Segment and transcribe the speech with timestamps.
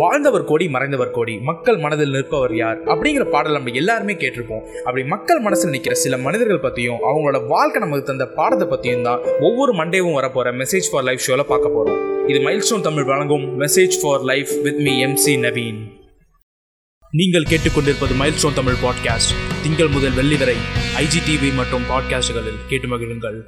[0.00, 2.78] வாழ்ந்தவர் கோடி மறைந்தவர் கோடி மக்கள் மனதில் நிற்பவர் யார்?
[2.84, 4.62] அப்படிங்கிற பாடல் நம்ம எல்லாருமே கேட்டிருப்போம்.
[4.84, 9.72] அப்படி மக்கள் மனசில் நிற்கிற சில மனிதர்கள் பற்றியும் அவங்களோட வாழ்க்கை நமக்கு தந்த பாடத்தை பற்றியும் தான் ஒவ்வொரு
[9.72, 14.52] மண்டேவும் வரப்போகிற மெசேஜ் ஃபார் லைஃப் ஷோவில் பார்க்க போகிறோம் இது மைல்ஸ்டோன் தமிழ் வழங்கும் message for life
[14.62, 15.80] with me MC Naveen
[17.12, 20.56] நீங்கள் கேட்டுக்கொண்டிருப்பது மைல்ஸ்டோன் தமிழ் பாட்காஸ்ட் திங்கள் முதல் வெள்ளி வரை
[20.96, 23.40] ஐஜிடிவி மற்றும் பாட்காஸ்டுகளில் கேட்டு மகிழுங்கள்.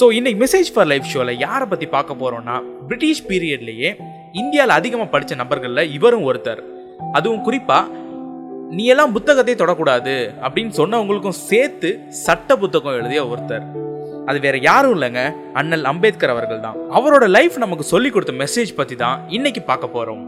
[0.00, 2.54] ஸோ இன்னைக்கு மெசேஜ் ஃபார் லைஃப் ஷோவில் யாரை பற்றி பார்க்க போகிறோம்னா
[2.86, 3.90] பிரிட்டிஷ் பீரியட்லேயே
[4.40, 6.60] இந்தியாவில் அதிகமாக படித்த நபர்களில் இவரும் ஒருத்தர்.
[7.18, 8.00] அதுவும் குறிப்பாக
[8.76, 10.14] நீ எல்லாம் புத்தகத்தை தொடக்கூடாது
[10.46, 11.88] அப்படின்னு சொன்னவங்களுக்கும் சேர்த்து
[12.24, 13.64] சட்ட புத்தகம் எழுதிய ஒருத்தர்.
[14.30, 15.22] அது வேற யாரும் இல்லைங்க
[15.60, 16.78] அண்ணல் அம்பேத்கர் அவர்கள் தான்.
[16.98, 20.22] அவரோட லைஃப் நமக்கு சொல்லி கொடுத்த மெசேஜ் பற்றி தான் இன்னைக்கு பார்க்க போகிறோம்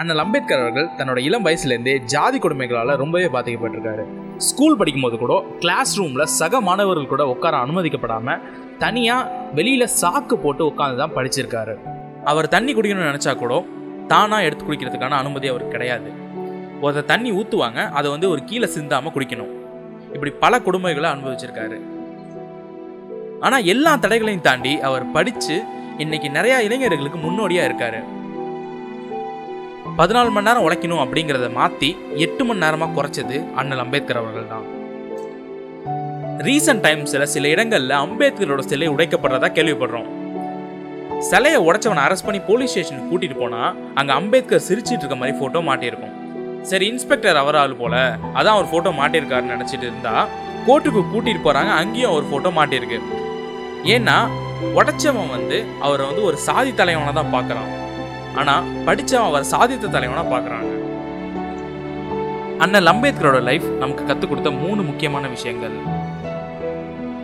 [0.00, 4.04] அண்ணல் அம்பேத்கர் அவர்கள் தன்னோட இளம் வயசுலேருந்தே ஜாதி கொடுமைகளால் ரொம்பவே பாதிக்கப்பட்டிருக்காரு.
[4.48, 8.42] ஸ்கூல் படிக்கும்போது கூட கிளாஸ் ரூமில் சக மாணவர்கள் கூட உட்கார அனுமதிக்கப்படாமல்
[8.82, 11.76] தனியாக வெளியில் சாக்கு போட்டு உட்காந்து தான் படிச்சிருக்காரு.
[12.30, 13.54] அவர் தண்ணி குடிக்கணும்னு நினச்சா கூட
[14.10, 16.10] தானாக எடுத்து குடிக்கிறதுக்கான அனுமதி அவருக்கு கிடையாது.
[16.82, 19.52] ஒருத்தர் தண்ணி ஊற்றுவாங்க அதை வந்து ஒரு கீழே சிந்தாமல் குடிக்கணும்.
[20.14, 21.78] இப்படி பல கொடுமைகளை அனுபவிச்சிருக்காரு.
[23.46, 25.56] ஆனால் எல்லா தடைகளையும் தாண்டி அவர் படித்து
[26.04, 28.00] இன்னைக்கு நிறையா இளைஞர்களுக்கு முன்னோடியாக இருக்காரு.
[30.00, 31.88] பதினாலு மணி நேரம் உழைக்கணும் அப்படிங்கிறத மாற்றி
[32.24, 34.66] எட்டு மணி நேரமாக குறைச்சது அண்ணல் அம்பேத்கர் அவர்கள் தான்.
[36.48, 40.10] ரீசன்ட் டைம்ஸில் சில இடங்களில் அம்பேத்கரோட சிலை உடைக்கப்படுறதா கேள்விப்படுறோம்.
[41.28, 43.62] சிலையை உடைச்சவனை அரெஸ்ட் பண்ணி போலீஸ் ஸ்டேஷனுக்கு கூட்டிட்டு போனா
[44.00, 46.14] அங்க அம்பேத்கர் சிரிச்சிட்டு இருக்க மாதிரி போட்டோ மாட்டியிருக்கும்.
[46.70, 47.94] சரி இன்ஸ்பெக்டர் அவர் ஆள் போல
[48.38, 50.14] அதான் அவர் போட்டோ மாட்டியிருக்காருன்னு நினைச்சிட்டு இருந்தா
[50.66, 52.98] கோர்ட்டுக்கு கூட்டிட்டு போறாங்க அங்கேயும் அவர் போட்டோ மாட்டியிருக்கு.
[53.94, 54.16] ஏன்னா
[54.78, 57.70] உடைச்சவன் வந்து அவரை வந்து ஒரு சாதி தலைவனை தான் பார்க்குறான்
[58.40, 60.72] ஆனால் படித்தவன் அவர் சாதித்த தலைவனாக பார்க்குறாங்க
[62.64, 65.76] அண்ணல் அம்பேத்கரோட லைஃப் நமக்கு கற்றுக் கொடுத்த மூணு முக்கியமான விஷயங்கள்.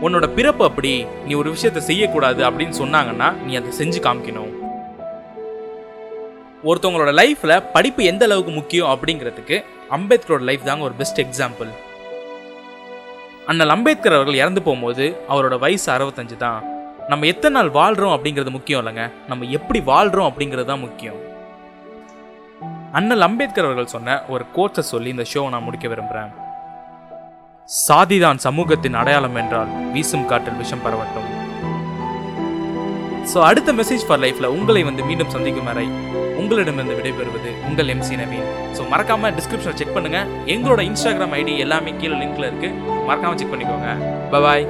[0.05, 0.93] உன்னோட பிறப்பு அப்படி
[1.27, 4.53] நீ ஒரு விஷயத்த செய்யக்கூடாது அப்படின்னு சொன்னாங்கன்னா நீ அதை செஞ்சு காமிக்கணும்.
[6.69, 9.57] ஒருத்தவங்களோட லைஃப்ல படிப்பு எந்த அளவுக்கு முக்கியம் அப்படிங்கிறதுக்கு
[9.97, 11.73] அம்பேத்கரோட லைஃப் தாங்க ஒரு பெஸ்ட் எக்ஸாம்பிள்
[13.51, 16.61] அண்ணல் அம்பேத்கர் அவர்கள் இறந்து போகும்போது அவரோட வயசு அறுபத்தஞ்சு தான்.
[17.11, 19.05] நம்ம எத்தனை நாள் வாழ்கிறோம் அப்படிங்கிறது முக்கியம் இல்லைங்க.
[19.31, 21.19] நம்ம எப்படி வாழ்கிறோம் அப்படிங்கிறது தான் முக்கியம்.
[22.99, 26.33] அண்ணல் அம்பேத்கர் அவர்கள் சொன்ன ஒரு கோர்ஸை சொல்லி இந்த ஷோவை நான் முடிக்க விரும்புகிறேன்
[27.69, 31.29] சாதிதான் சமூகத்தின் அடையாளம் என்றால் வீசும் காற்றில் விஷம் பரவட்டும்.
[33.31, 35.87] ஸோ அடுத்த மெசேஜ் ஃபார் லைஃப்பில் உங்களை வந்து மீண்டும் சந்திக்கும் வரை
[36.41, 38.49] உங்களிடமிருந்து விடைபெறுவது உங்கள் எம்சி நவீன்.
[38.77, 42.81] ஸோ மறக்காமல் டிஸ்கிரிப்ஷனை செக் பண்ணுங்கள் எங்களோட இன்ஸ்டாகிராம் ஐடி எல்லாமே கீழே லிங்க்ல இருக்குது
[43.11, 43.91] மறக்காமல் செக் பண்ணிக்கோங்க.
[44.35, 44.67] பாய்